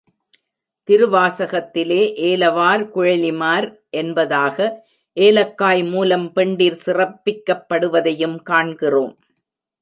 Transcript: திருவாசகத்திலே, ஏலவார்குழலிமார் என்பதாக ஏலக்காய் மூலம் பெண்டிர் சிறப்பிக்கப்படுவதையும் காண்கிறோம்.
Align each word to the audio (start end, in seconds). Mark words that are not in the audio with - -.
திருவாசகத்திலே, 0.89 1.99
ஏலவார்குழலிமார் 2.29 3.67
என்பதாக 3.89 4.57
ஏலக்காய் 5.17 5.83
மூலம் 5.83 6.27
பெண்டிர் 6.33 6.79
சிறப்பிக்கப்படுவதையும் 6.85 8.37
காண்கிறோம். 8.41 9.13